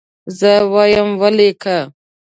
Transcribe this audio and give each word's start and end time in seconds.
زه 0.37 0.51
وایم 0.73 1.09
ولیکه. 1.21 1.77